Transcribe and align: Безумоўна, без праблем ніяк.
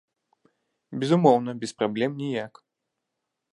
Безумоўна, 1.03 1.55
без 1.65 1.71
праблем 1.81 2.11
ніяк. 2.25 2.53